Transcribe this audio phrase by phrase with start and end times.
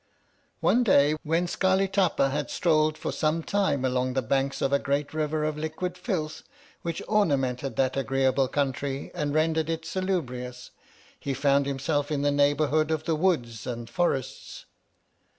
[0.61, 4.79] One day, when Scarli Tapa had strolled for some time along the banks of a
[4.79, 6.41] great river of liquid filth
[6.81, 10.71] which ornamented that agreeable country and rendered it salubrious,
[11.19, 14.65] he found himself in the neighbourhood of the Woods and Forests.